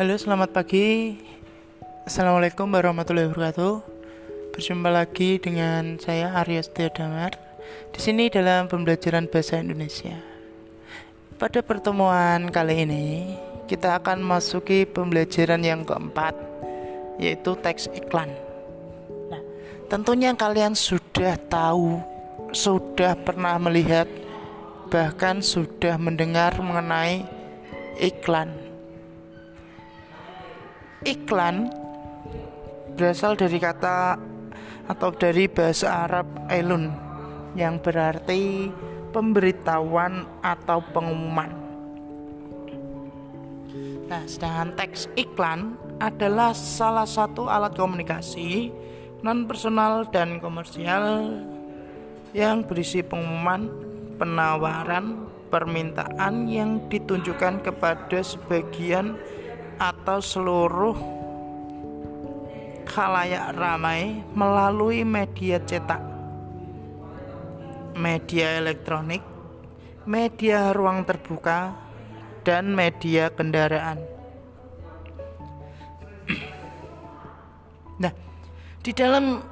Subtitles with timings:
[0.00, 1.12] Halo, selamat pagi.
[2.08, 3.84] Assalamualaikum warahmatullahi wabarakatuh.
[4.56, 7.36] Berjumpa lagi dengan saya Arya Setia Damar.
[7.92, 10.16] Di sini dalam pembelajaran bahasa Indonesia.
[11.36, 13.36] Pada pertemuan kali ini,
[13.68, 16.32] kita akan masuki pembelajaran yang keempat,
[17.20, 18.32] yaitu teks iklan.
[19.28, 19.44] Nah,
[19.92, 22.00] tentunya kalian sudah tahu,
[22.56, 24.08] sudah pernah melihat,
[24.88, 27.28] bahkan sudah mendengar mengenai
[28.00, 28.69] iklan.
[31.00, 31.72] Iklan
[32.92, 34.20] berasal dari kata
[34.84, 36.92] atau dari bahasa Arab elun
[37.56, 38.68] yang berarti
[39.08, 41.48] pemberitahuan atau pengumuman.
[44.12, 48.68] Nah, sedangkan teks iklan adalah salah satu alat komunikasi
[49.24, 51.32] non personal dan komersial
[52.36, 53.72] yang berisi pengumuman,
[54.20, 59.16] penawaran, permintaan yang ditunjukkan kepada sebagian
[60.00, 60.96] atau seluruh
[62.88, 66.00] khalayak ramai melalui media cetak,
[68.00, 69.20] media elektronik,
[70.08, 71.76] media ruang terbuka,
[72.48, 74.00] dan media kendaraan.
[78.00, 78.12] nah,
[78.80, 79.44] di dalam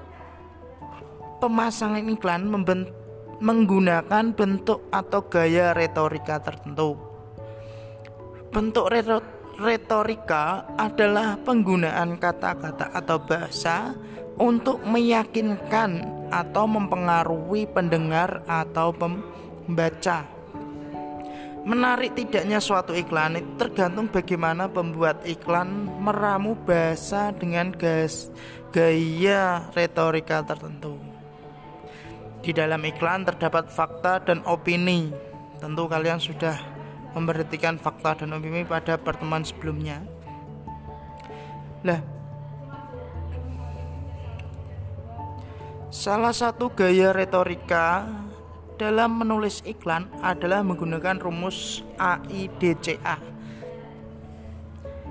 [1.44, 2.48] pemasangan iklan
[3.44, 6.96] menggunakan bentuk atau gaya retorika tertentu.
[8.48, 8.88] Bentuk
[9.59, 13.92] retorika adalah penggunaan kata-kata atau bahasa
[14.39, 20.23] untuk meyakinkan atau mempengaruhi pendengar atau pembaca.
[21.67, 28.31] Menarik tidaknya suatu iklan itu tergantung bagaimana pembuat iklan meramu bahasa dengan gas,
[28.70, 30.97] gaya retorika tertentu.
[32.41, 35.11] Di dalam iklan terdapat fakta dan opini.
[35.59, 36.78] Tentu kalian sudah
[37.17, 40.05] memperhatikan fakta dan opini pada pertemuan sebelumnya.
[41.87, 42.03] Lah,
[45.88, 48.05] salah satu gaya retorika
[48.78, 53.19] dalam menulis iklan adalah menggunakan rumus AIDCA.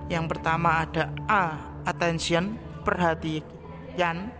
[0.07, 2.55] Yang pertama ada A, attention,
[2.87, 4.31] perhatian.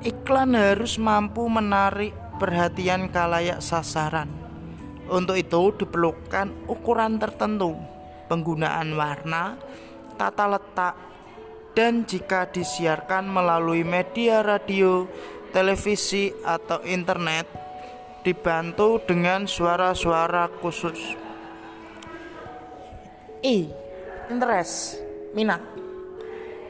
[0.00, 4.39] Iklan harus mampu menarik perhatian kalayak sasaran.
[5.10, 7.74] Untuk itu diperlukan ukuran tertentu,
[8.30, 9.58] penggunaan warna,
[10.14, 10.94] tata letak,
[11.74, 15.10] dan jika disiarkan melalui media radio,
[15.50, 17.50] televisi, atau internet,
[18.22, 21.18] dibantu dengan suara-suara khusus.
[23.42, 23.66] I.
[24.30, 25.02] Interest,
[25.34, 25.58] minat.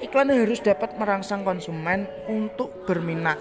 [0.01, 3.37] Iklan harus dapat merangsang konsumen untuk berminat,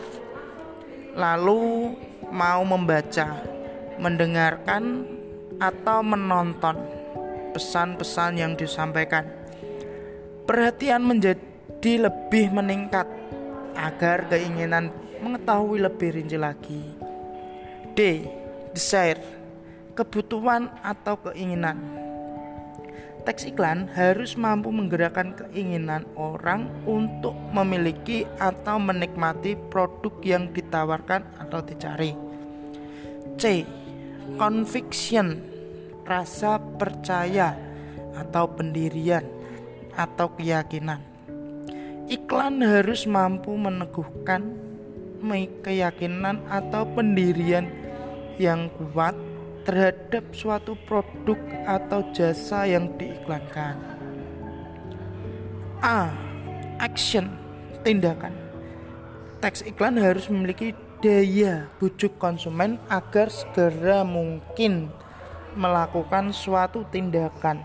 [1.16, 1.96] lalu
[2.36, 3.59] mau membaca,
[4.00, 5.06] mendengarkan,
[5.60, 6.80] atau menonton
[7.52, 9.28] pesan-pesan yang disampaikan.
[10.48, 13.06] Perhatian menjadi lebih meningkat
[13.76, 14.90] agar keinginan
[15.20, 16.82] mengetahui lebih rinci lagi.
[17.94, 18.00] D.
[18.72, 19.22] Desire,
[19.94, 21.78] kebutuhan atau keinginan.
[23.28, 31.60] Teks iklan harus mampu menggerakkan keinginan orang untuk memiliki atau menikmati produk yang ditawarkan atau
[31.60, 32.16] dicari.
[33.36, 33.68] C.
[34.35, 35.40] Conviction,
[36.06, 37.56] rasa percaya
[38.13, 39.23] atau pendirian
[39.95, 41.01] atau keyakinan.
[42.09, 44.59] Iklan harus mampu meneguhkan
[45.66, 47.69] keyakinan atau pendirian
[48.41, 49.13] yang kuat
[49.68, 51.38] terhadap suatu produk
[51.68, 53.78] atau jasa yang diiklankan.
[55.84, 56.09] A.
[56.79, 57.29] Action,
[57.84, 58.31] tindakan.
[59.39, 64.92] Teks iklan harus memiliki daya bujuk konsumen agar segera mungkin
[65.56, 67.64] melakukan suatu tindakan.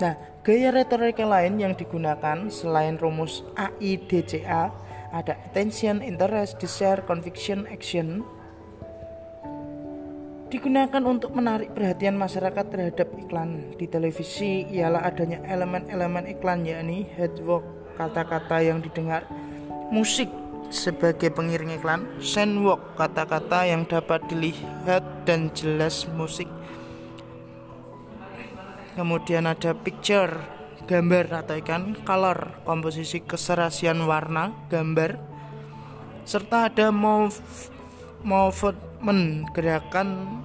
[0.00, 4.72] Nah, gaya retorika lain yang digunakan selain rumus AIDCA
[5.10, 8.24] ada attention, interest, desire, conviction, action
[10.50, 17.62] digunakan untuk menarik perhatian masyarakat terhadap iklan di televisi ialah adanya elemen-elemen iklan yakni headwork
[17.94, 19.22] kata-kata yang didengar
[19.90, 20.30] musik.
[20.70, 26.46] Sebagai pengiring iklan soundwork kata-kata yang dapat dilihat dan jelas musik.
[28.94, 30.30] Kemudian ada picture
[30.86, 35.18] gambar atau ikan color komposisi keserasian warna gambar
[36.26, 37.34] serta ada move
[38.22, 40.42] movement gerakan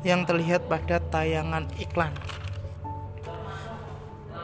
[0.00, 2.12] yang terlihat pada tayangan iklan.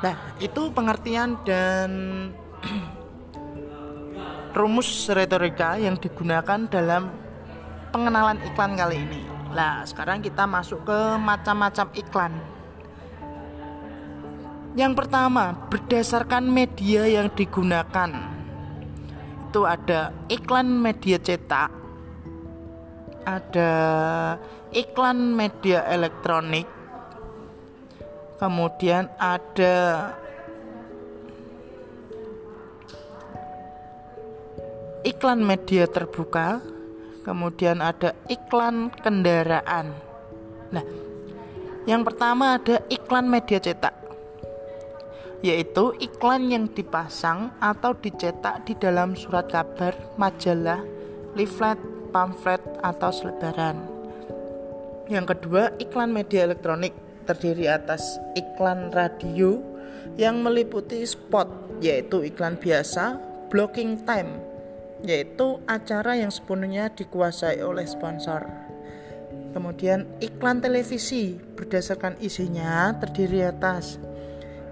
[0.05, 1.91] Nah itu pengertian dan
[4.57, 7.13] rumus retorika yang digunakan dalam
[7.93, 12.33] pengenalan iklan kali ini Nah, sekarang kita masuk ke macam-macam iklan.
[14.77, 18.37] Yang pertama, berdasarkan media yang digunakan.
[19.49, 21.73] Itu ada iklan media cetak,
[23.25, 23.73] ada
[24.77, 26.69] iklan media elektronik,
[28.37, 30.13] kemudian ada
[35.07, 36.59] iklan media terbuka,
[37.23, 39.95] kemudian ada iklan kendaraan.
[40.75, 40.83] Nah,
[41.87, 44.07] yang pertama ada iklan media cetak
[45.45, 50.81] yaitu iklan yang dipasang atau dicetak di dalam surat kabar, majalah,
[51.37, 51.79] leaflet,
[52.11, 53.77] pamflet, atau selebaran.
[55.07, 56.97] Yang kedua, iklan media elektronik
[57.29, 59.61] terdiri atas iklan radio
[60.17, 63.21] yang meliputi spot, yaitu iklan biasa,
[63.53, 64.41] blocking time,
[65.07, 68.43] yaitu acara yang sepenuhnya dikuasai oleh sponsor.
[69.55, 73.97] Kemudian iklan televisi berdasarkan isinya terdiri atas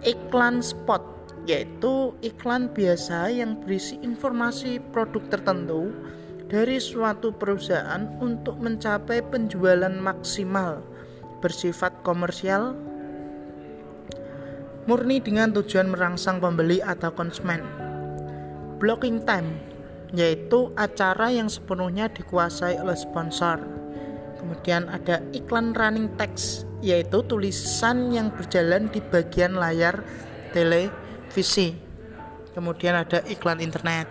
[0.05, 1.01] iklan spot
[1.49, 5.93] yaitu iklan biasa yang berisi informasi produk tertentu
[6.49, 10.85] dari suatu perusahaan untuk mencapai penjualan maksimal
[11.41, 12.77] bersifat komersial
[14.85, 17.65] murni dengan tujuan merangsang pembeli atau konsumen.
[18.77, 19.74] Blocking time
[20.13, 23.63] yaitu acara yang sepenuhnya dikuasai oleh sponsor.
[24.37, 30.05] Kemudian ada iklan running text yaitu tulisan yang berjalan di bagian layar
[30.53, 31.73] televisi.
[32.53, 34.05] Kemudian ada iklan internet.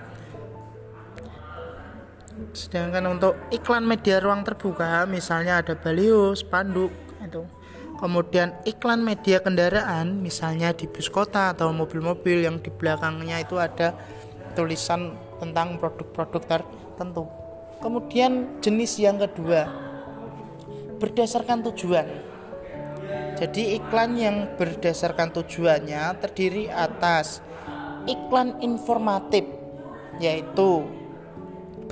[2.57, 6.89] Sedangkan untuk iklan media ruang terbuka, misalnya ada baliho, spanduk
[7.21, 7.45] itu.
[8.01, 13.95] Kemudian iklan media kendaraan, misalnya di bus kota atau mobil-mobil yang di belakangnya itu ada
[14.57, 17.27] tulisan tentang produk-produk tertentu.
[17.83, 19.67] Kemudian jenis yang kedua
[21.03, 22.07] berdasarkan tujuan.
[23.35, 27.43] Jadi iklan yang berdasarkan tujuannya terdiri atas
[28.07, 29.43] iklan informatif
[30.23, 30.87] yaitu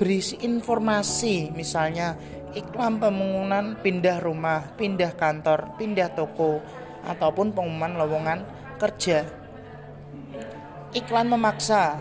[0.00, 2.16] berisi informasi misalnya
[2.56, 6.64] iklan pembangunan pindah rumah, pindah kantor, pindah toko
[7.04, 8.38] ataupun pengumuman lowongan
[8.80, 9.28] kerja.
[10.92, 12.00] Iklan memaksa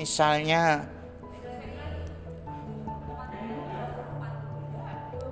[0.00, 0.88] misalnya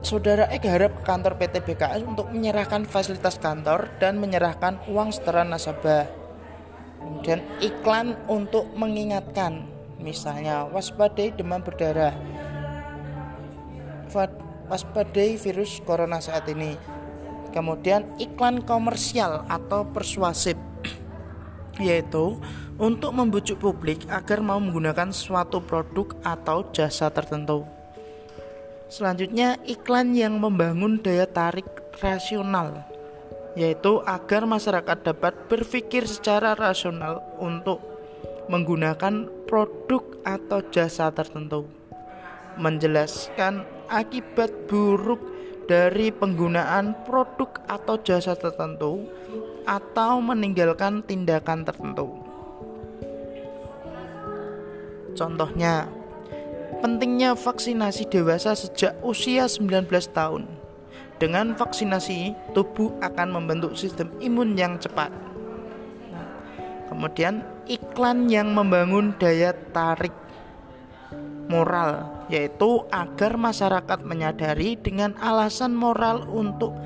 [0.05, 6.09] Saudara Ek harap kantor PT BKS untuk menyerahkan fasilitas kantor dan menyerahkan uang setoran nasabah.
[7.03, 9.69] Kemudian iklan untuk mengingatkan,
[10.01, 12.15] misalnya waspadai demam berdarah,
[14.71, 16.79] waspadai virus corona saat ini.
[17.53, 20.57] Kemudian iklan komersial atau persuasif,
[21.85, 22.39] yaitu
[22.79, 27.67] untuk membujuk publik agar mau menggunakan suatu produk atau jasa tertentu.
[28.89, 31.67] Selanjutnya, iklan yang membangun daya tarik
[32.01, 32.87] rasional,
[33.53, 37.83] yaitu agar masyarakat dapat berpikir secara rasional untuk
[38.49, 41.69] menggunakan produk atau jasa tertentu.
[42.57, 45.21] Menjelaskan akibat buruk
[45.69, 49.05] dari penggunaan produk atau jasa tertentu
[49.69, 52.28] atau meninggalkan tindakan tertentu.
[55.19, 55.91] Contohnya,
[56.79, 60.47] pentingnya vaksinasi dewasa sejak usia 19 tahun.
[61.19, 65.11] Dengan vaksinasi, tubuh akan membentuk sistem imun yang cepat.
[66.15, 66.31] Nah,
[66.87, 70.15] kemudian iklan yang membangun daya tarik
[71.49, 76.77] moral yaitu agar masyarakat menyadari dengan alasan moral untuk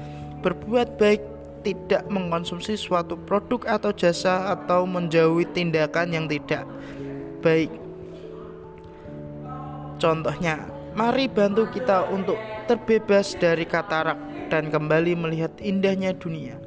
[0.40, 1.22] berbuat baik
[1.66, 6.62] tidak mengkonsumsi suatu produk atau jasa atau menjauhi tindakan yang tidak
[7.42, 7.81] baik
[10.02, 10.66] Contohnya,
[10.98, 12.34] mari bantu kita untuk
[12.66, 14.18] terbebas dari katarak
[14.50, 16.58] dan kembali melihat indahnya dunia.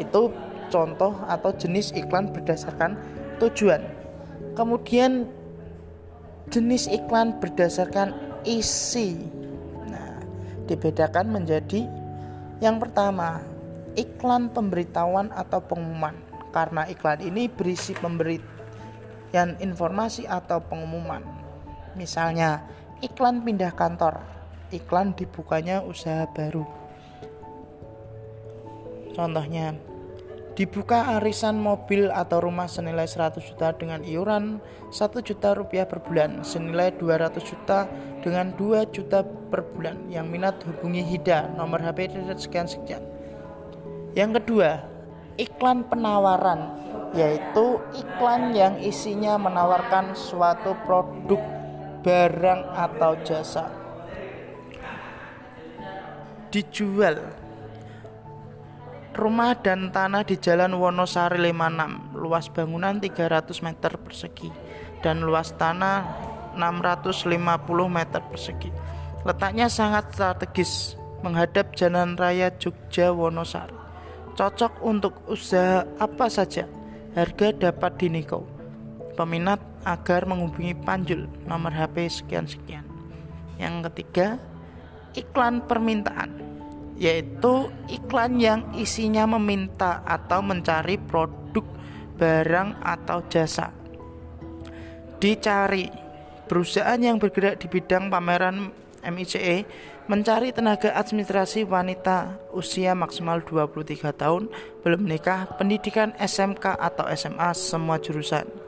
[0.00, 0.32] Itu
[0.72, 2.96] contoh atau jenis iklan berdasarkan
[3.36, 3.84] tujuan.
[4.56, 5.28] Kemudian
[6.48, 8.16] jenis iklan berdasarkan
[8.48, 9.20] isi.
[9.84, 10.24] Nah,
[10.64, 11.84] dibedakan menjadi
[12.64, 13.44] yang pertama,
[13.92, 16.16] iklan pemberitahuan atau pengumuman.
[16.48, 21.43] Karena iklan ini berisi pemberian informasi atau pengumuman.
[21.94, 22.66] Misalnya,
[22.98, 24.18] iklan pindah kantor,
[24.74, 26.66] iklan dibukanya usaha baru.
[29.14, 29.78] Contohnya,
[30.58, 34.58] dibuka arisan mobil atau rumah senilai 100 juta dengan iuran
[34.90, 37.86] 1 juta rupiah per bulan, senilai 200 juta
[38.26, 40.10] dengan 2 juta per bulan.
[40.10, 43.02] Yang minat hubungi Hida, nomor HP sekian sekian.
[44.18, 44.82] Yang kedua,
[45.38, 46.82] iklan penawaran
[47.14, 51.53] yaitu iklan yang isinya menawarkan suatu produk
[52.04, 53.84] barang atau jasa.
[56.54, 57.18] dijual.
[59.10, 64.50] Rumah dan tanah di Jalan Wonosari 56 luas bangunan 300 meter persegi
[65.02, 66.06] dan luas tanah
[66.54, 67.34] 650
[67.90, 68.70] meter persegi.
[69.26, 70.94] Letaknya sangat strategis
[71.26, 73.74] menghadap Jalan Raya Jogja Wonosari.
[74.34, 76.66] Cocok untuk usaha apa saja
[77.14, 78.53] harga dapat dinikau
[79.14, 82.84] peminat agar menghubungi Panjul nomor HP sekian-sekian
[83.56, 84.42] yang ketiga
[85.14, 86.44] iklan permintaan
[86.94, 91.66] yaitu iklan yang isinya meminta atau mencari produk,
[92.14, 93.74] barang atau jasa.
[95.18, 95.90] Dicari
[96.46, 98.70] perusahaan yang bergerak di bidang pameran
[99.02, 99.66] MICE
[100.06, 104.52] mencari tenaga administrasi wanita usia maksimal 23 tahun,
[104.84, 108.63] belum menikah, pendidikan SMK atau SMA semua jurusan.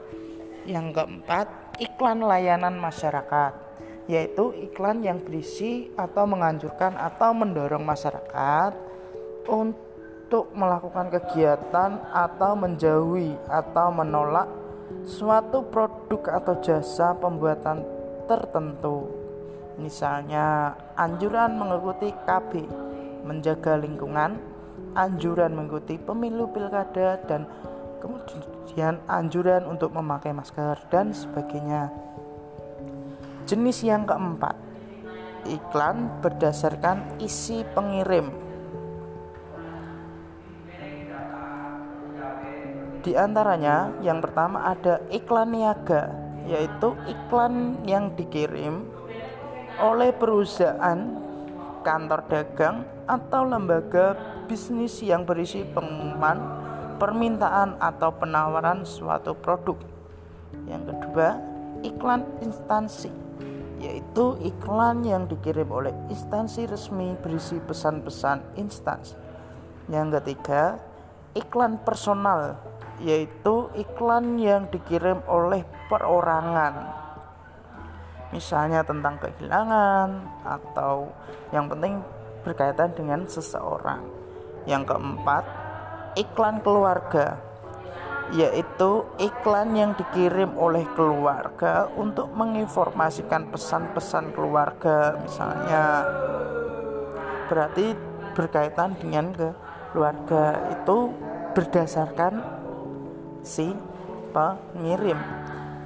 [0.66, 1.46] Yang keempat,
[1.78, 3.66] iklan layanan masyarakat
[4.06, 8.72] yaitu iklan yang berisi atau menganjurkan atau mendorong masyarakat
[9.50, 14.46] untuk melakukan kegiatan atau menjauhi atau menolak
[15.02, 17.82] suatu produk atau jasa pembuatan
[18.30, 19.10] tertentu.
[19.76, 22.64] Misalnya, anjuran mengikuti KB,
[23.26, 24.38] menjaga lingkungan,
[24.94, 27.44] anjuran mengikuti pemilu pilkada dan
[27.98, 31.90] kemudian anjuran untuk memakai masker dan sebagainya.
[33.46, 34.58] Jenis yang keempat,
[35.46, 38.32] iklan berdasarkan isi pengirim.
[43.06, 46.10] Di antaranya, yang pertama ada iklan niaga,
[46.50, 48.82] yaitu iklan yang dikirim
[49.78, 50.98] oleh perusahaan,
[51.86, 54.18] kantor dagang, atau lembaga
[54.50, 56.55] bisnis yang berisi pengumuman,
[56.96, 59.76] permintaan, atau penawaran suatu produk.
[60.66, 61.28] Yang kedua,
[61.84, 63.26] iklan instansi
[63.76, 69.16] yaitu iklan yang dikirim oleh instansi resmi berisi pesan-pesan instansi.
[69.92, 70.80] Yang ketiga,
[71.36, 72.56] iklan personal,
[72.98, 75.62] yaitu iklan yang dikirim oleh
[75.92, 77.04] perorangan.
[78.32, 80.08] Misalnya tentang kehilangan
[80.42, 81.12] atau
[81.54, 82.02] yang penting
[82.42, 84.02] berkaitan dengan seseorang.
[84.66, 85.44] Yang keempat,
[86.16, 87.46] iklan keluarga
[88.34, 96.02] yaitu iklan yang dikirim oleh keluarga untuk menginformasikan pesan-pesan keluarga misalnya.
[97.46, 97.94] Berarti
[98.34, 99.30] berkaitan dengan
[99.94, 101.14] keluarga itu
[101.54, 102.42] berdasarkan
[103.46, 103.70] si
[104.34, 105.22] pengirim.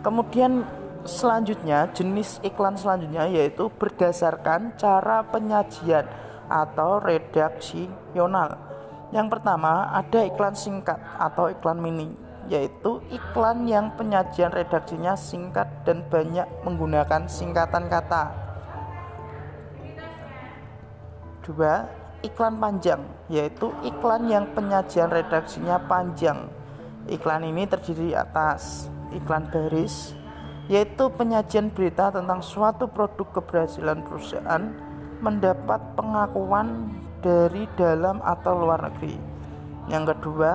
[0.01, 0.65] Kemudian
[1.05, 6.09] selanjutnya jenis iklan selanjutnya yaitu berdasarkan cara penyajian
[6.49, 8.70] atau redaksional
[9.11, 16.03] yang pertama ada iklan singkat atau iklan mini yaitu iklan yang penyajian redaksinya singkat dan
[16.11, 18.35] banyak menggunakan singkatan kata.
[21.47, 21.87] Dua,
[22.27, 26.51] iklan panjang, yaitu iklan yang penyajian redaksinya panjang.
[27.07, 30.15] Iklan ini terdiri atas iklan baris,
[30.67, 34.75] yaitu penyajian berita tentang suatu produk keberhasilan perusahaan
[35.23, 36.91] mendapat pengakuan
[37.21, 39.17] dari dalam atau luar negeri.
[39.89, 40.53] Yang kedua,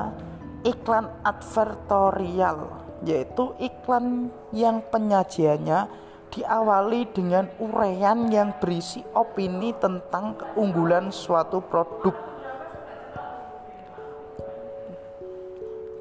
[0.66, 5.86] iklan advertorial yaitu iklan yang penyajiannya
[6.34, 12.16] diawali dengan uraian yang berisi opini tentang keunggulan suatu produk.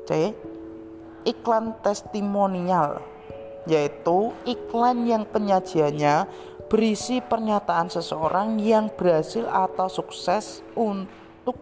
[0.04, 0.32] C.
[1.24, 3.00] Iklan testimonial
[3.64, 6.28] yaitu iklan yang penyajiannya
[6.68, 11.60] berisi pernyataan seseorang yang berhasil atau sukses untuk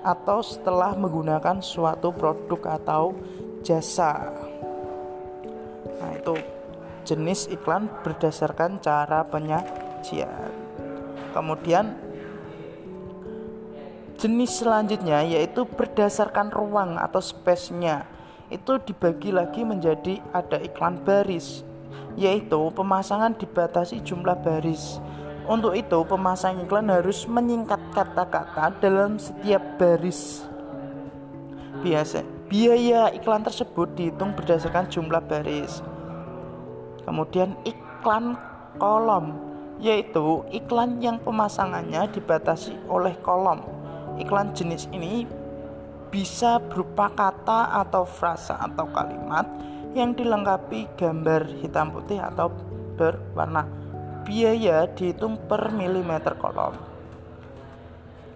[0.00, 3.12] atau setelah menggunakan suatu produk atau
[3.60, 4.32] jasa.
[6.00, 6.40] Nah, itu
[7.04, 10.48] jenis iklan berdasarkan cara penyajian.
[11.36, 11.94] Kemudian
[14.20, 18.08] jenis selanjutnya yaitu berdasarkan ruang atau space-nya.
[18.50, 21.62] Itu dibagi lagi menjadi ada iklan baris,
[22.14, 24.98] yaitu pemasangan dibatasi jumlah baris
[25.50, 30.46] untuk itu, pemasang iklan harus menyingkat kata-kata dalam setiap baris.
[31.82, 35.82] Biasa, biaya iklan tersebut dihitung berdasarkan jumlah baris.
[37.02, 38.38] Kemudian iklan
[38.78, 39.34] kolom,
[39.82, 43.66] yaitu iklan yang pemasangannya dibatasi oleh kolom.
[44.22, 45.26] Iklan jenis ini
[46.14, 49.50] bisa berupa kata atau frasa atau kalimat
[49.94, 52.52] yang dilengkapi gambar hitam putih atau
[52.94, 53.66] berwarna
[54.22, 56.76] biaya dihitung per milimeter kolom.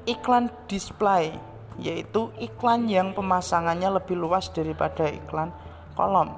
[0.04, 1.32] Iklan display
[1.78, 5.50] yaitu iklan yang pemasangannya lebih luas daripada iklan
[5.94, 6.34] kolom.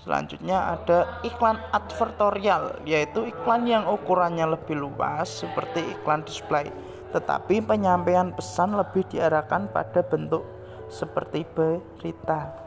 [0.00, 6.68] Selanjutnya ada iklan advertorial yaitu iklan yang ukurannya lebih luas seperti iklan display
[7.14, 10.44] tetapi penyampaian pesan lebih diarahkan pada bentuk
[10.92, 12.65] seperti berita.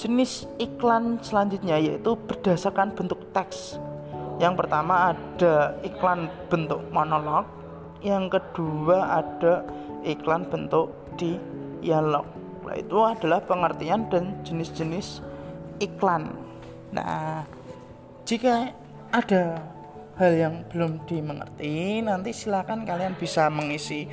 [0.00, 3.76] Jenis iklan selanjutnya yaitu berdasarkan bentuk teks.
[4.40, 7.44] Yang pertama ada iklan bentuk monolog,
[8.00, 9.60] yang kedua ada
[10.00, 10.88] iklan bentuk
[11.20, 12.24] dialog.
[12.64, 15.20] Nah, itu adalah pengertian dan jenis-jenis
[15.84, 16.32] iklan.
[16.96, 17.44] Nah,
[18.24, 18.72] jika
[19.12, 19.60] ada
[20.16, 24.08] hal yang belum dimengerti, nanti silakan kalian bisa mengisi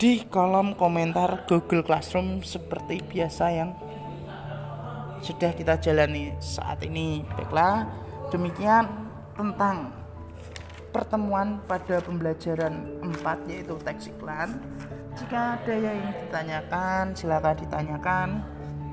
[0.00, 3.76] di kolom komentar Google Classroom seperti biasa yang
[5.20, 7.24] sudah kita jalani saat ini.
[7.36, 7.88] Baiklah,
[8.34, 8.88] demikian
[9.36, 9.92] tentang
[10.90, 14.58] pertemuan pada pembelajaran 4 yaitu teks iklan.
[15.14, 18.28] Jika ada yang ingin ditanyakan, silakan ditanyakan.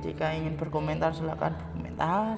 [0.06, 2.38] Jika ingin berkomentar, silakan berkomentar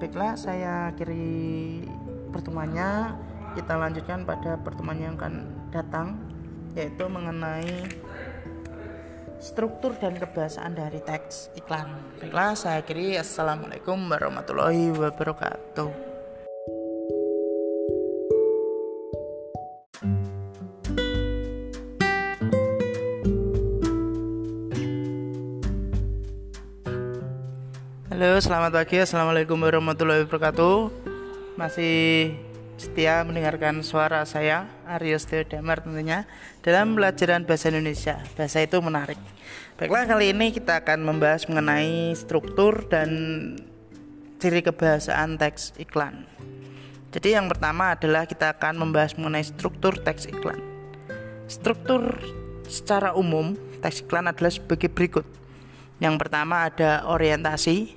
[0.00, 1.84] baiklah saya akhiri
[2.32, 3.12] pertemuannya
[3.52, 6.16] kita lanjutkan pada pertemuan yang akan datang
[6.72, 7.84] yaitu mengenai
[9.40, 11.88] struktur dan kebahasaan dari teks iklan
[12.20, 16.12] baiklah saya akhiri assalamualaikum warahmatullahi wabarakatuh
[28.20, 29.00] Halo, selamat pagi.
[29.00, 30.92] Assalamualaikum warahmatullahi wabarakatuh.
[31.56, 32.36] Masih
[32.80, 36.24] setia mendengarkan suara saya, Aryo Damar tentunya,
[36.64, 38.16] dalam pelajaran bahasa Indonesia.
[38.40, 39.20] Bahasa itu menarik.
[39.76, 43.10] Baiklah, kali ini kita akan membahas mengenai struktur dan
[44.40, 46.24] ciri kebahasaan teks iklan.
[47.12, 50.64] Jadi yang pertama adalah kita akan membahas mengenai struktur teks iklan.
[51.52, 52.16] Struktur
[52.64, 55.28] secara umum teks iklan adalah sebagai berikut.
[56.00, 57.92] Yang pertama ada orientasi,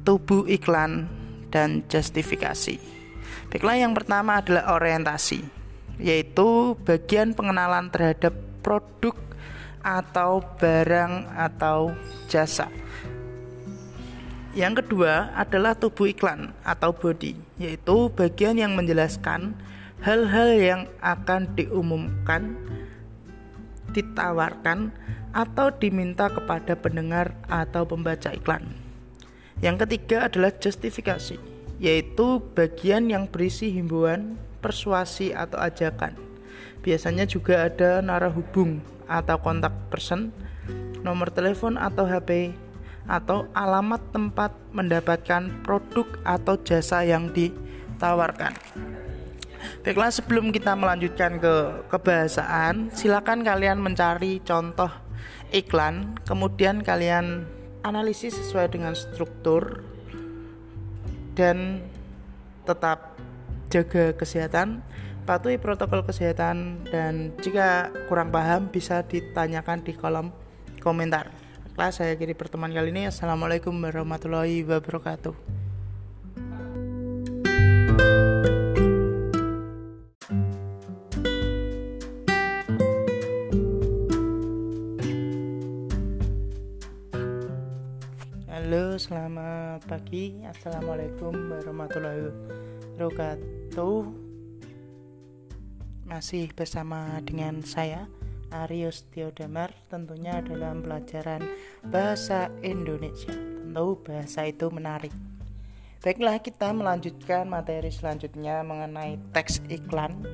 [0.00, 1.20] tubuh iklan,
[1.52, 3.01] dan justifikasi.
[3.52, 5.44] Baiklah, yang pertama adalah orientasi,
[6.00, 8.32] yaitu bagian pengenalan terhadap
[8.64, 9.12] produk
[9.84, 11.92] atau barang atau
[12.32, 12.72] jasa.
[14.56, 19.52] Yang kedua adalah tubuh iklan atau body, yaitu bagian yang menjelaskan
[20.00, 22.56] hal-hal yang akan diumumkan,
[23.92, 24.96] ditawarkan,
[25.36, 28.64] atau diminta kepada pendengar atau pembaca iklan.
[29.60, 31.51] Yang ketiga adalah justifikasi,
[31.82, 36.14] yaitu bagian yang berisi himbauan, persuasi atau ajakan.
[36.86, 38.78] Biasanya juga ada narah hubung
[39.10, 40.30] atau kontak person,
[41.02, 42.54] nomor telepon atau HP,
[43.10, 48.54] atau alamat tempat mendapatkan produk atau jasa yang ditawarkan.
[49.82, 51.54] Baiklah sebelum kita melanjutkan ke
[51.90, 54.90] kebahasaan, silakan kalian mencari contoh
[55.50, 57.46] iklan, kemudian kalian
[57.82, 59.82] analisis sesuai dengan struktur
[61.32, 61.80] dan
[62.68, 63.16] tetap
[63.72, 64.84] jaga kesehatan,
[65.24, 70.28] patuhi protokol kesehatan dan jika kurang paham bisa ditanyakan di kolom
[70.82, 71.32] komentar.
[71.72, 73.08] Kelas saya kiri pertemuan kali ini.
[73.08, 75.61] Assalamualaikum warahmatullahi wabarakatuh.
[89.92, 90.40] Pagi.
[90.48, 92.32] Assalamualaikum warahmatullahi
[92.96, 94.00] wabarakatuh.
[96.08, 98.08] Masih bersama dengan saya
[98.48, 101.44] Arius Theodamar tentunya dalam pelajaran
[101.84, 103.36] bahasa Indonesia.
[103.36, 105.12] Tentu bahasa itu menarik.
[106.00, 110.24] Baiklah, kita melanjutkan materi selanjutnya mengenai teks iklan.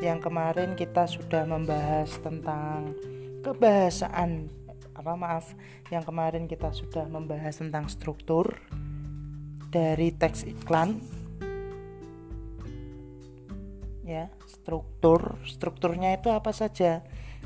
[0.00, 2.96] Yang kemarin kita sudah membahas tentang
[3.44, 4.48] kebahasaan
[4.96, 5.52] apa maaf
[5.92, 8.56] yang kemarin kita sudah membahas tentang struktur
[9.72, 11.00] dari teks iklan.
[14.04, 15.40] Ya struktur.
[15.48, 17.00] Strukturnya itu apa saja?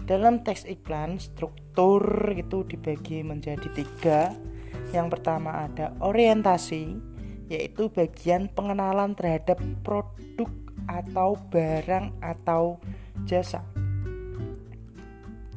[0.05, 4.35] Dalam teks iklan struktur itu dibagi menjadi tiga.
[4.91, 7.15] Yang pertama ada orientasi
[7.47, 10.51] yaitu bagian pengenalan terhadap produk
[10.91, 12.83] atau barang atau
[13.23, 13.63] jasa.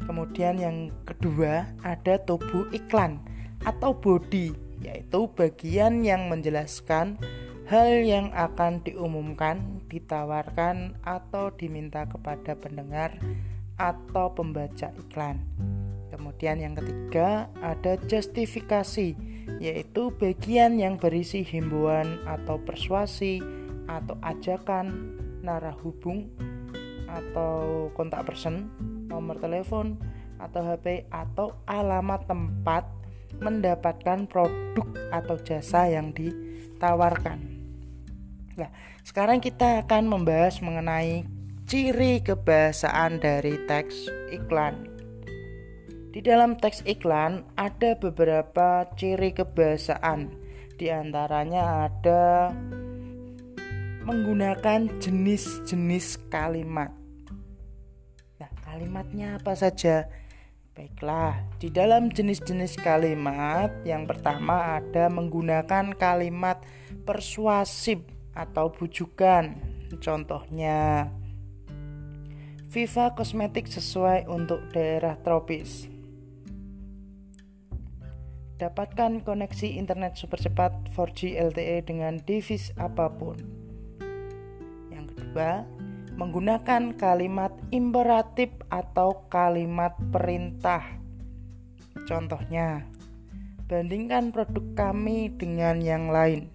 [0.06, 3.22] Kemudian yang kedua ada tubuh iklan
[3.66, 7.20] atau body yaitu bagian yang menjelaskan
[7.70, 13.14] hal yang akan diumumkan, ditawarkan atau diminta kepada pendengar
[13.78, 15.46] atau pembaca iklan.
[16.10, 19.16] Kemudian yang ketiga ada justifikasi
[19.62, 23.40] yaitu bagian yang berisi himbauan atau persuasi
[23.86, 26.30] atau ajakan, narah hubung
[27.10, 28.70] atau kontak person
[29.10, 29.98] nomor telepon
[30.38, 32.86] atau HP atau alamat tempat
[33.40, 37.40] mendapatkan produk atau jasa yang ditawarkan.
[38.60, 38.70] Nah,
[39.08, 41.24] sekarang kita akan membahas mengenai
[41.70, 44.90] ciri kebahasaan dari teks iklan.
[46.10, 50.34] Di dalam teks iklan ada beberapa ciri kebahasaan.
[50.76, 52.50] Di antaranya ada
[54.04, 56.90] menggunakan jenis-jenis kalimat.
[58.42, 60.10] Nah, kalimatnya apa saja?
[60.80, 66.64] Baiklah, di dalam jenis-jenis kalimat yang pertama ada menggunakan kalimat
[67.04, 68.00] persuasif
[68.32, 69.60] atau bujukan.
[70.00, 71.12] Contohnya,
[72.72, 75.92] Viva kosmetik sesuai untuk daerah tropis.
[78.56, 83.60] Dapatkan koneksi internet super cepat 4G LTE dengan device apa pun
[85.30, 85.62] kedua,
[86.20, 90.84] menggunakan kalimat imperatif atau kalimat perintah.
[92.04, 92.84] Contohnya,
[93.72, 96.52] bandingkan produk kami dengan yang lain.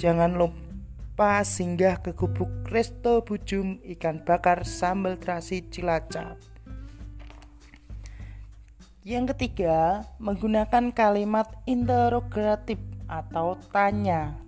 [0.00, 6.40] Jangan lupa singgah ke gubuk Resto Bujum ikan bakar sambal terasi Cilacap.
[9.04, 14.40] Yang ketiga, menggunakan kalimat interrogatif atau tanya,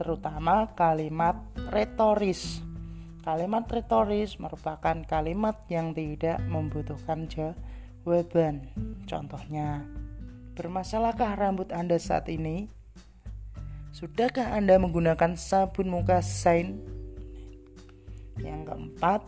[0.00, 1.36] terutama kalimat
[1.68, 2.64] retoris.
[3.26, 8.70] Kalimat retoris merupakan kalimat yang tidak membutuhkan jawaban.
[9.02, 9.82] Contohnya,
[10.54, 12.70] bermasalahkah rambut Anda saat ini?
[13.90, 16.78] Sudahkah Anda menggunakan sabun muka Sain?
[18.38, 19.26] Yang keempat,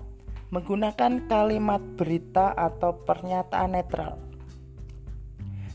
[0.54, 4.27] menggunakan kalimat berita atau pernyataan netral.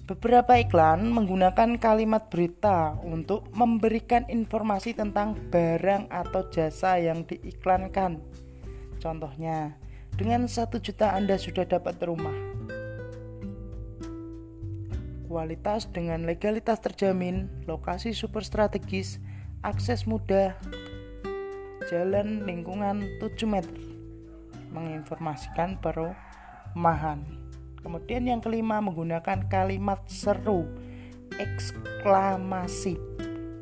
[0.04, 8.20] Beberapa iklan menggunakan kalimat berita untuk memberikan informasi tentang barang atau jasa yang diiklankan.
[9.00, 9.80] Contohnya,
[10.20, 12.36] dengan satu juta Anda sudah dapat rumah.
[15.32, 19.24] Kualitas dengan legalitas terjamin, lokasi super strategis,
[19.64, 20.52] akses mudah,
[21.88, 23.80] jalan lingkungan 7 meter,
[24.76, 27.43] menginformasikan perumahan.
[27.84, 30.64] Kemudian yang kelima menggunakan kalimat seru
[31.36, 32.96] eksklamasi.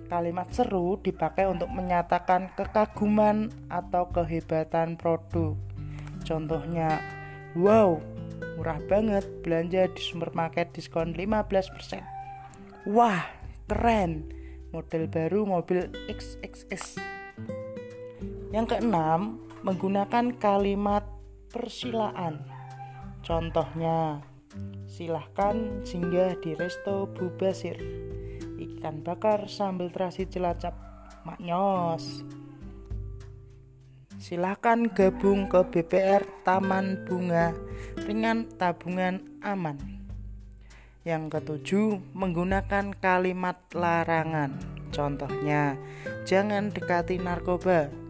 [0.05, 5.55] Kalimat seru dipakai untuk menyatakan kekaguman atau kehebatan produk.
[6.21, 6.99] Contohnya,
[7.55, 7.97] wow,
[8.59, 12.03] murah banget belanja di supermarket diskon 15%.
[12.91, 13.23] Wah,
[13.71, 14.27] keren.
[14.75, 16.99] Model baru mobil XXS.
[18.51, 21.07] Yang keenam, menggunakan kalimat
[21.51, 22.50] persilaan
[23.31, 24.19] Contohnya,
[24.91, 25.55] silahkan
[25.87, 27.79] singgah di Resto Bubasir
[28.59, 30.75] Ikan bakar sambal terasi Cilacap
[31.23, 32.27] Maknyos.
[34.19, 37.55] Silahkan gabung ke BPR Taman Bunga
[38.03, 39.79] Ringan Tabungan Aman.
[41.07, 44.59] Yang ketujuh, menggunakan kalimat larangan.
[44.91, 45.79] Contohnya,
[46.27, 48.00] jangan dekati narkoba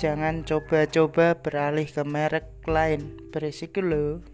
[0.00, 4.24] Jangan coba-coba beralih ke merek lain, berisiko loh.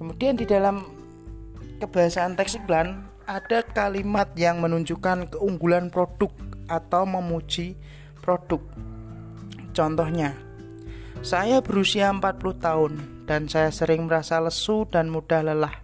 [0.00, 0.88] Kemudian di dalam
[1.84, 6.32] kebahasaan teks iklan ada kalimat yang menunjukkan keunggulan produk
[6.64, 7.76] atau memuji
[8.24, 8.64] produk.
[9.76, 10.32] Contohnya,
[11.20, 12.24] saya berusia 40
[12.56, 12.92] tahun
[13.28, 15.76] dan saya sering merasa lesu dan mudah lelah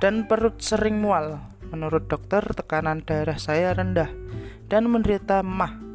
[0.00, 1.36] dan perut sering mual.
[1.68, 4.08] Menurut dokter, tekanan darah saya rendah
[4.72, 5.89] dan menderita mah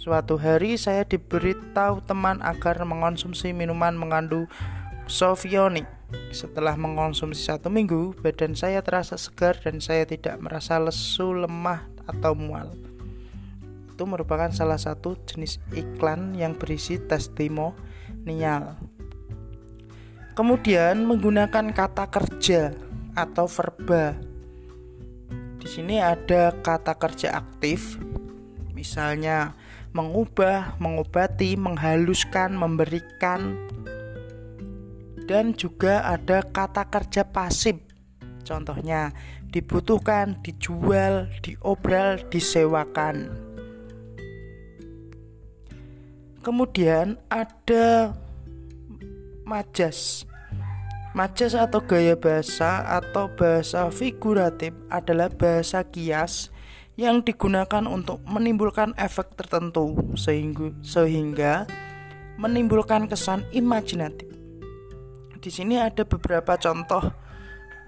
[0.00, 4.48] Suatu hari saya diberitahu teman agar mengonsumsi minuman mengandung
[5.04, 5.84] sofionik.
[6.32, 12.32] Setelah mengonsumsi satu minggu, badan saya terasa segar dan saya tidak merasa lesu, lemah, atau
[12.32, 12.72] mual.
[13.92, 18.80] Itu merupakan salah satu jenis iklan yang berisi testimonial.
[20.32, 22.72] Kemudian menggunakan kata kerja
[23.12, 24.16] atau verba.
[25.60, 28.00] Di sini ada kata kerja aktif,
[28.72, 29.59] misalnya
[29.90, 33.58] mengubah, mengobati, menghaluskan, memberikan,
[35.26, 37.78] dan juga ada kata kerja pasif.
[38.46, 39.14] Contohnya,
[39.50, 43.30] dibutuhkan, dijual, diobral, disewakan.
[46.40, 48.16] Kemudian ada
[49.44, 50.24] majas.
[51.10, 56.54] Majas atau gaya bahasa atau bahasa figuratif adalah bahasa kias
[57.00, 61.64] yang digunakan untuk menimbulkan efek tertentu sehingga sehingga
[62.36, 64.28] menimbulkan kesan imajinatif.
[65.40, 67.00] Di sini ada beberapa contoh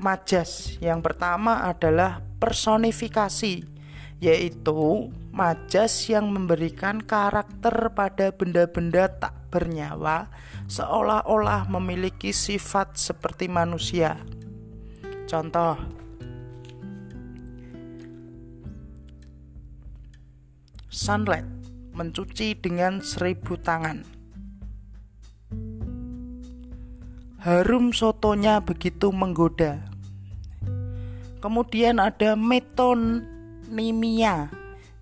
[0.00, 0.80] majas.
[0.80, 3.60] Yang pertama adalah personifikasi,
[4.24, 10.32] yaitu majas yang memberikan karakter pada benda-benda tak bernyawa
[10.72, 14.16] seolah-olah memiliki sifat seperti manusia.
[15.28, 16.01] Contoh
[20.92, 21.48] sunlight,
[21.96, 24.04] mencuci dengan seribu tangan.
[27.40, 29.80] Harum sotonya begitu menggoda.
[31.40, 33.26] Kemudian ada metonimia,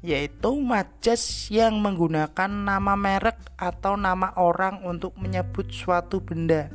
[0.00, 6.70] yaitu majas yang menggunakan nama merek atau nama orang untuk menyebut suatu benda.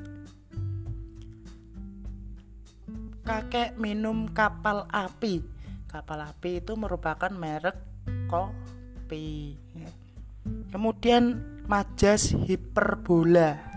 [3.25, 5.41] Kakek minum kapal api.
[5.89, 7.79] Kapal api itu merupakan merek
[10.69, 13.75] kemudian majas hiperbola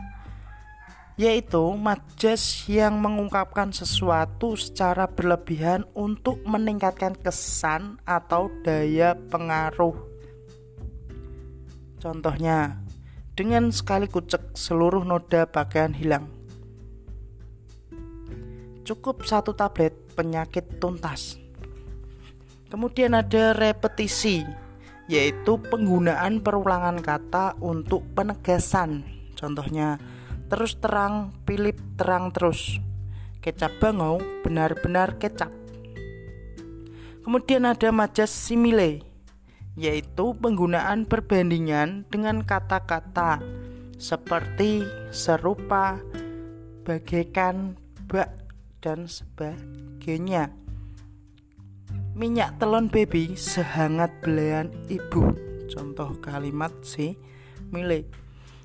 [1.19, 9.99] yaitu majas yang mengungkapkan sesuatu secara berlebihan untuk meningkatkan kesan atau daya pengaruh.
[11.99, 12.79] Contohnya
[13.35, 16.31] dengan sekali kucek seluruh noda pakaian hilang.
[18.87, 21.35] Cukup satu tablet penyakit tuntas.
[22.71, 24.47] Kemudian ada repetisi,
[25.09, 29.09] yaitu penggunaan perulangan kata untuk penegasan.
[29.33, 29.97] Contohnya,
[30.53, 32.77] terus terang, Philip terang terus.
[33.41, 35.49] Kecap bangau benar-benar kecap.
[37.25, 39.01] Kemudian ada majas simile,
[39.77, 43.41] yaitu penggunaan perbandingan dengan kata-kata
[43.97, 45.97] seperti serupa,
[46.85, 47.77] bagaikan,
[48.09, 48.33] bak,
[48.81, 50.68] dan sebagainya
[52.19, 55.31] minyak telon baby sehangat belayan ibu.
[55.71, 57.15] Contoh kalimat si
[57.71, 58.11] milik.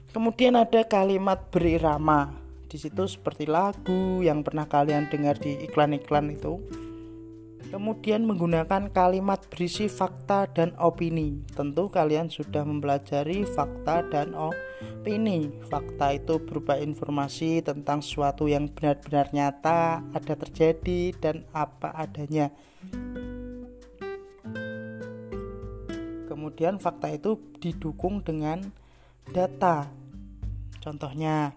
[0.09, 2.33] Kemudian ada kalimat berirama.
[2.65, 6.65] Di situ seperti lagu yang pernah kalian dengar di iklan-iklan itu.
[7.69, 11.45] Kemudian menggunakan kalimat berisi fakta dan opini.
[11.53, 15.53] Tentu kalian sudah mempelajari fakta dan opini.
[15.69, 22.49] Fakta itu berupa informasi tentang sesuatu yang benar-benar nyata ada terjadi dan apa adanya
[26.43, 28.59] kemudian fakta itu didukung dengan
[29.31, 29.87] data
[30.83, 31.55] Contohnya,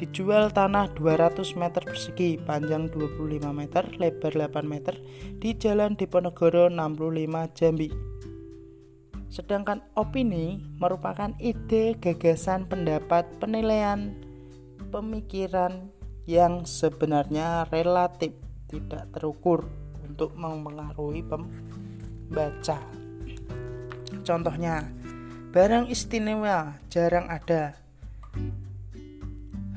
[0.00, 4.96] dijual tanah 200 meter persegi, panjang 25 meter, lebar 8 meter
[5.36, 7.92] di Jalan Diponegoro 65 Jambi.
[9.28, 14.16] Sedangkan opini merupakan ide, gagasan, pendapat, penilaian,
[14.88, 15.92] pemikiran
[16.24, 18.32] yang sebenarnya relatif,
[18.72, 19.68] tidak terukur
[20.00, 23.01] untuk mempengaruhi pembaca.
[24.22, 24.86] Contohnya,
[25.50, 27.74] barang istimewa jarang ada.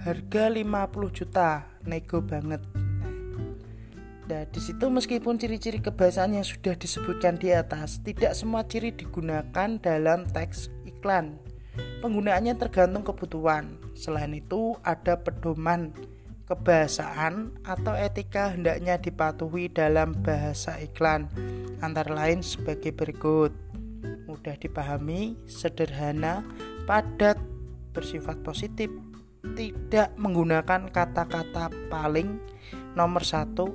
[0.05, 2.61] Harga 50 juta, nego banget.
[4.29, 9.81] Nah, di situ meskipun ciri-ciri kebahasaan yang sudah disebutkan di atas, tidak semua ciri digunakan
[9.81, 11.41] dalam teks iklan.
[12.05, 13.81] Penggunaannya tergantung kebutuhan.
[13.97, 15.89] Selain itu, ada pedoman
[16.45, 21.25] kebahasaan atau etika hendaknya dipatuhi dalam bahasa iklan,
[21.81, 23.64] antara lain sebagai berikut
[24.25, 26.41] mudah dipahami, sederhana,
[26.89, 27.37] padat,
[27.93, 28.89] bersifat positif,
[29.53, 32.41] tidak menggunakan kata-kata paling,
[32.97, 33.69] nomor satu,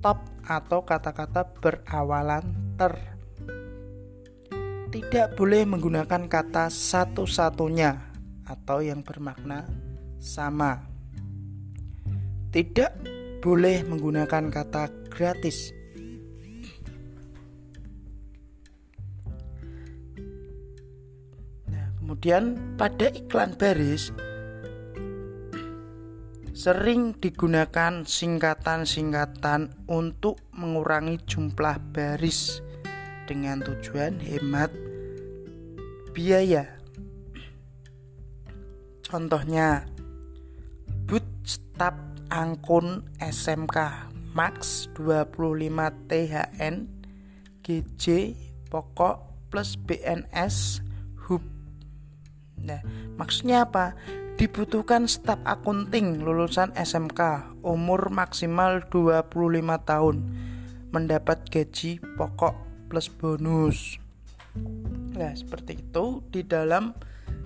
[0.00, 2.44] top atau kata-kata berawalan
[2.80, 2.96] ter.
[4.88, 7.92] Tidak boleh menggunakan kata satu-satunya
[8.48, 9.68] atau yang bermakna
[10.16, 10.80] sama.
[12.48, 12.92] Tidak
[13.44, 15.75] boleh menggunakan kata gratis
[22.16, 24.08] Kemudian pada iklan baris
[26.56, 32.64] sering digunakan singkatan-singkatan untuk mengurangi jumlah baris
[33.28, 34.72] dengan tujuan hemat
[36.16, 36.80] biaya.
[39.04, 39.84] Contohnya
[41.04, 42.00] bootstrap
[42.32, 43.76] angkun SMK
[44.32, 45.52] Max 25
[46.08, 46.88] THN
[47.60, 48.04] GJ
[48.72, 49.20] pokok
[49.52, 50.85] plus BNS
[52.66, 52.82] Nah,
[53.14, 53.94] maksudnya apa?
[54.36, 59.32] Dibutuhkan staf akunting lulusan SMK umur maksimal 25
[59.88, 60.16] tahun
[60.92, 62.52] mendapat gaji pokok
[62.92, 63.96] plus bonus.
[65.16, 66.92] Nah, seperti itu di dalam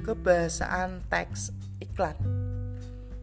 [0.03, 2.19] kebahasaan teks iklan.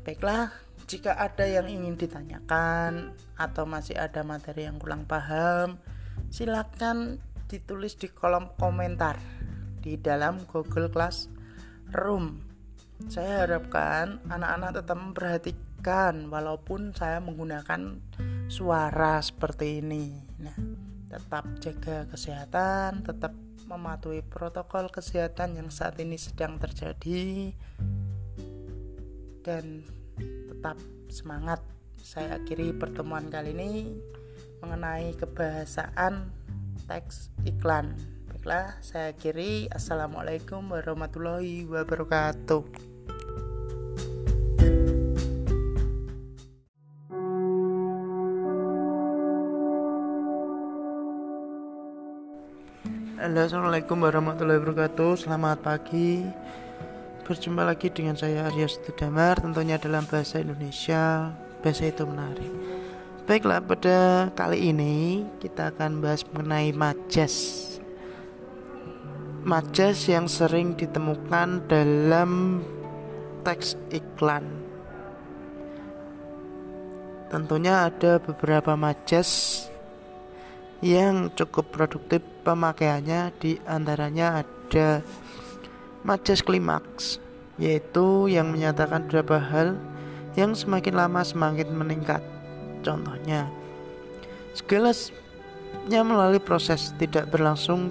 [0.08, 0.56] Baiklah,
[0.88, 5.76] jika ada yang ingin ditanyakan atau masih ada materi yang kurang paham,
[6.32, 7.20] silakan
[7.52, 9.20] ditulis di kolom komentar
[9.84, 11.28] di dalam Google Class
[11.93, 12.43] room.
[13.08, 18.02] Saya harapkan anak-anak tetap memperhatikan walaupun saya menggunakan
[18.50, 20.17] suara seperti ini.
[20.41, 20.58] Nah,
[21.08, 23.32] tetap jaga kesehatan, tetap
[23.67, 27.52] mematuhi protokol kesehatan yang saat ini sedang terjadi
[29.43, 29.84] dan
[30.47, 30.80] tetap
[31.12, 31.62] semangat.
[32.00, 33.71] Saya akhiri pertemuan kali ini
[34.63, 36.32] mengenai kebahasaan
[36.88, 38.17] teks iklan.
[38.48, 39.68] Baiklah, saya akhiri.
[39.76, 42.64] Assalamualaikum warahmatullahi wabarakatuh.
[53.20, 55.28] Halo, assalamualaikum warahmatullahi wabarakatuh.
[55.28, 56.24] Selamat pagi.
[57.28, 61.36] Berjumpa lagi dengan saya Arya Damar, tentunya dalam bahasa Indonesia.
[61.60, 62.56] Bahasa itu menarik.
[63.28, 67.76] Baiklah, pada kali ini kita akan bahas mengenai majas
[69.48, 72.60] majas yang sering ditemukan dalam
[73.48, 74.44] teks iklan.
[77.32, 79.64] Tentunya ada beberapa majas
[80.84, 85.00] yang cukup produktif pemakaiannya di antaranya ada
[86.04, 87.24] majas klimaks
[87.56, 89.80] yaitu yang menyatakan beberapa hal
[90.36, 92.20] yang semakin lama semakin meningkat.
[92.84, 93.48] Contohnya,
[94.60, 97.90] segelasnya melalui proses tidak berlangsung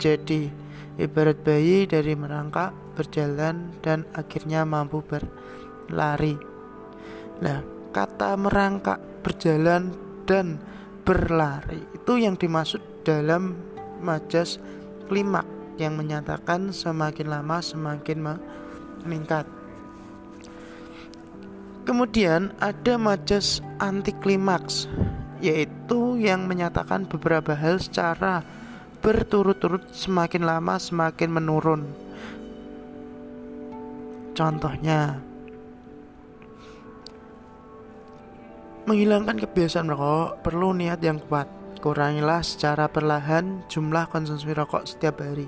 [0.00, 0.63] jadi
[1.00, 6.38] ibarat bayi dari merangkak, berjalan, dan akhirnya mampu berlari.
[7.42, 10.58] Nah, kata merangkak, berjalan, dan
[11.04, 13.52] berlari itu yang dimaksud dalam
[14.00, 14.56] majas
[15.06, 15.44] klimak
[15.76, 18.18] yang menyatakan semakin lama semakin
[19.04, 19.44] meningkat.
[21.84, 24.88] Kemudian ada majas anti klimaks
[25.44, 28.40] yaitu yang menyatakan beberapa hal secara
[29.04, 31.84] berturut-turut semakin lama semakin menurun.
[34.32, 35.20] Contohnya,
[38.88, 41.46] menghilangkan kebiasaan merokok perlu niat yang kuat.
[41.84, 45.44] Kurangilah secara perlahan jumlah konsumsi rokok setiap hari.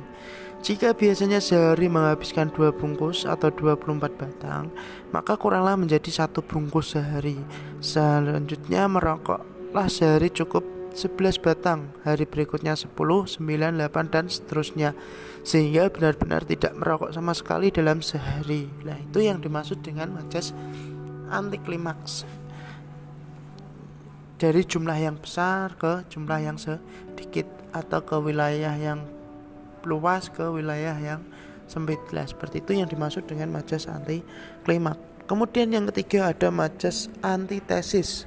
[0.61, 4.69] Jika biasanya sehari menghabiskan dua bungkus atau 24 batang,
[5.16, 7.40] maka kuranglah menjadi satu bungkus sehari.
[7.81, 14.96] Selanjutnya merokoklah sehari cukup 11 batang, hari berikutnya 10, 9, 8 dan seterusnya
[15.44, 18.64] sehingga benar-benar tidak merokok sama sekali dalam sehari.
[18.80, 20.56] Nah, itu yang dimaksud dengan majas
[21.28, 22.24] anti klimaks.
[24.40, 27.44] Dari jumlah yang besar ke jumlah yang sedikit
[27.76, 29.04] atau ke wilayah yang
[29.85, 31.20] luas ke wilayah yang
[31.68, 32.00] sempit.
[32.16, 34.24] Nah, seperti itu yang dimaksud dengan majas anti
[34.64, 35.28] klimaks.
[35.28, 38.24] Kemudian yang ketiga ada majas antitesis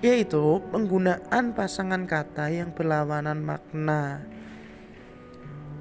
[0.00, 4.24] yaitu penggunaan pasangan kata yang berlawanan makna.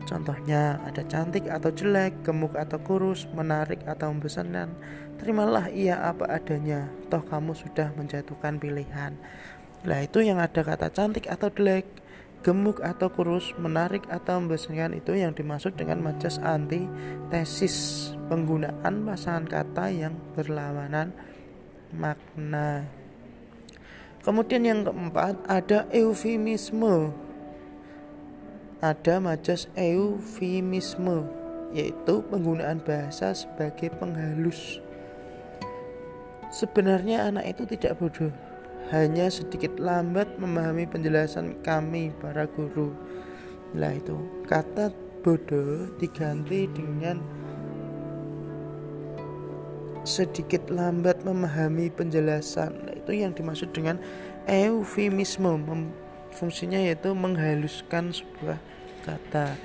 [0.04, 4.74] Contohnya ada cantik atau jelek, gemuk atau kurus, menarik atau membosankan.
[5.22, 9.16] Terimalah ia apa adanya, toh kamu sudah menjatuhkan pilihan.
[9.86, 11.88] Nah itu yang ada kata cantik atau jelek,
[12.44, 16.90] gemuk atau kurus, menarik atau membosankan itu yang dimaksud dengan majas anti
[17.32, 21.14] tesis penggunaan pasangan kata yang berlawanan
[21.94, 22.99] makna.
[24.30, 27.10] Kemudian yang keempat ada eufemisme.
[28.78, 31.26] Ada majas eufemisme
[31.74, 34.86] yaitu penggunaan bahasa sebagai penghalus.
[36.54, 38.30] Sebenarnya anak itu tidak bodoh,
[38.94, 42.94] hanya sedikit lambat memahami penjelasan kami para guru.
[43.74, 44.94] Lah itu, kata
[45.26, 47.18] bodoh diganti dengan
[50.06, 53.98] sedikit lambat memahami penjelasan nah, itu yang dimaksud dengan
[54.46, 55.66] eufemisme.
[56.30, 58.62] Fungsinya yaitu menghaluskan sebuah
[59.02, 59.58] kata.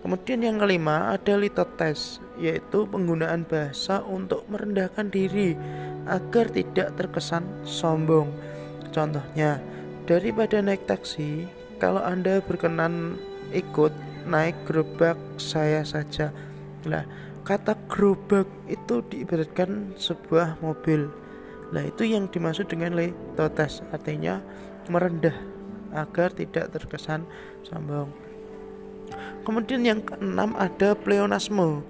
[0.00, 5.52] Kemudian yang kelima ada litotes yaitu penggunaan bahasa untuk merendahkan diri
[6.08, 8.32] agar tidak terkesan sombong.
[8.88, 9.60] Contohnya
[10.08, 11.44] daripada naik taksi
[11.76, 13.20] kalau anda berkenan
[13.52, 13.92] ikut
[14.24, 16.32] naik gerobak saya saja.
[16.88, 17.04] Lah
[17.44, 21.27] kata gerobak itu diibaratkan sebuah mobil
[21.68, 24.40] Nah itu yang dimaksud dengan letotes artinya
[24.88, 25.36] merendah
[25.92, 27.24] agar tidak terkesan
[27.64, 28.12] sombong
[29.44, 31.80] kemudian yang keenam ada pleonasme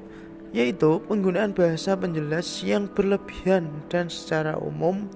[0.55, 5.11] yaitu penggunaan bahasa penjelas yang berlebihan dan secara umum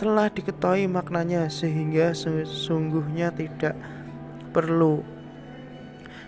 [0.00, 3.76] telah diketahui maknanya sehingga sesungguhnya tidak
[4.56, 5.04] perlu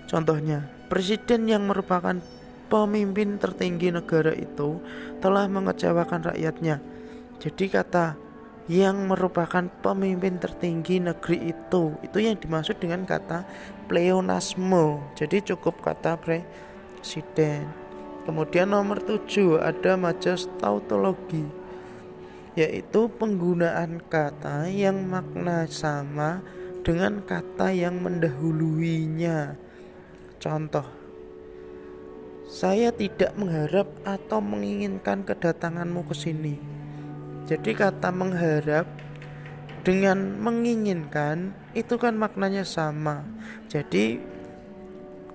[0.06, 2.20] contohnya presiden yang merupakan
[2.68, 4.80] pemimpin tertinggi negara itu
[5.20, 6.80] telah mengecewakan rakyatnya.
[7.44, 8.16] Jadi kata
[8.72, 13.44] yang merupakan pemimpin tertinggi negeri itu itu yang dimaksud dengan kata
[13.84, 15.04] pleonasme.
[15.12, 17.68] Jadi cukup kata presiden.
[18.24, 21.44] Kemudian nomor tujuh ada majas tautologi
[22.54, 26.40] yaitu penggunaan kata yang makna sama
[26.80, 29.60] dengan kata yang mendahuluinya.
[30.40, 30.86] Contoh
[32.48, 36.83] saya tidak mengharap atau menginginkan kedatanganmu ke sini.
[37.44, 38.88] Jadi kata mengharap
[39.84, 43.20] dengan menginginkan itu kan maknanya sama.
[43.68, 44.16] Jadi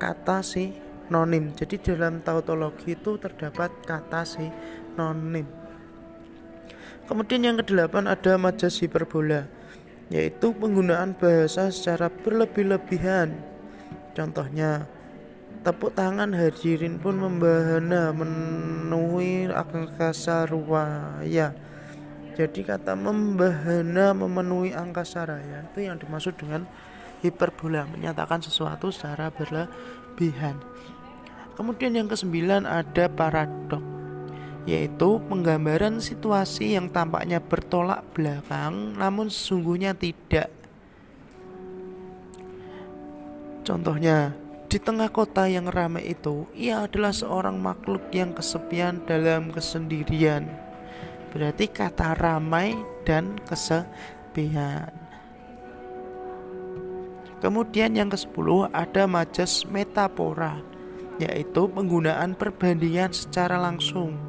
[0.01, 1.53] kata sinonim.
[1.53, 5.45] Jadi dalam tautologi itu terdapat kata sinonim.
[7.05, 9.45] Kemudian yang kedelapan ada majas hiperbola,
[10.09, 13.33] yaitu penggunaan bahasa secara berlebih-lebihan.
[14.13, 14.85] Contohnya,
[15.61, 21.68] tepuk tangan hadirin pun membahana memenuhi angkasa ruaya.
[22.37, 26.67] Jadi kata membahana memenuhi angkasa raya itu yang dimaksud dengan
[27.25, 30.59] hiperbola menyatakan sesuatu secara berlebihan.
[31.59, 33.83] Kemudian yang kesembilan ada paradok
[34.67, 40.51] yaitu penggambaran situasi yang tampaknya bertolak belakang namun sesungguhnya tidak.
[43.65, 44.33] Contohnya,
[44.69, 50.68] di tengah kota yang ramai itu, ia adalah seorang makhluk yang kesepian dalam kesendirian.
[51.29, 52.73] Berarti kata ramai
[53.05, 54.89] dan kesepian.
[57.39, 60.59] Kemudian yang ke-10 ada majas metapora,
[61.21, 64.19] yaitu penggunaan perbandingan secara langsung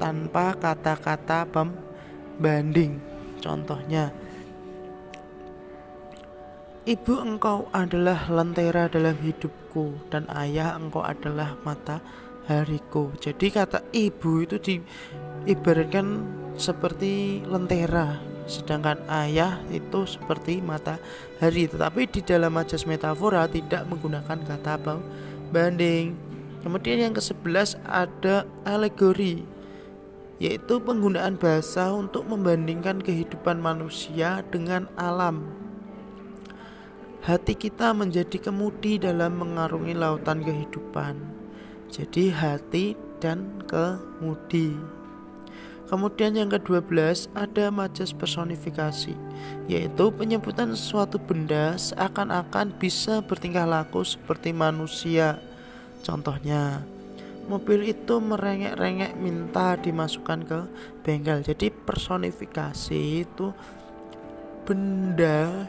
[0.00, 2.96] tanpa kata-kata pembanding.
[3.44, 4.08] Contohnya,
[6.80, 12.00] Ibu engkau adalah lentera dalam hidupku dan ayah engkau adalah mata
[12.50, 13.14] hariku.
[13.22, 16.26] Jadi kata ibu itu diibaratkan
[16.58, 18.18] seperti lentera
[18.50, 21.70] sedangkan ayah itu seperti matahari.
[21.70, 24.98] Tetapi di dalam majas metafora tidak menggunakan kata
[25.54, 26.18] banding.
[26.60, 29.46] Kemudian yang ke-11 ada alegori
[30.40, 35.44] yaitu penggunaan bahasa untuk membandingkan kehidupan manusia dengan alam.
[37.20, 41.39] Hati kita menjadi kemudi dalam mengarungi lautan kehidupan
[41.90, 44.78] jadi hati dan kemudi.
[45.90, 49.10] Kemudian yang ke-12 ada majas personifikasi
[49.66, 55.42] Yaitu penyebutan suatu benda seakan-akan bisa bertingkah laku seperti manusia.
[56.06, 56.86] Contohnya
[57.50, 60.58] Mobil itu merengek-rengek minta dimasukkan ke
[61.02, 61.42] bengkel.
[61.42, 63.50] Jadi personifikasi itu
[64.62, 65.66] benda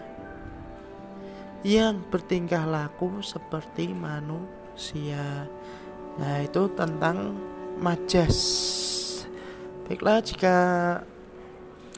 [1.65, 5.49] yang bertingkah laku seperti manusia
[6.19, 7.37] Nah itu tentang
[7.79, 8.37] majas
[9.91, 10.55] Baiklah, jika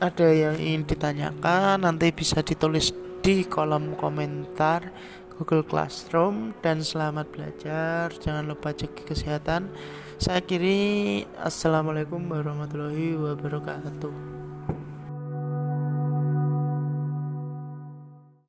[0.01, 2.89] ada yang ingin ditanyakan, nanti bisa ditulis
[3.21, 4.89] di kolom komentar
[5.37, 8.09] Google Classroom dan selamat belajar.
[8.17, 9.69] Jangan lupa jaga kesehatan.
[10.17, 14.42] Saya kiri, Assalamualaikum warahmatullahi wabarakatuh.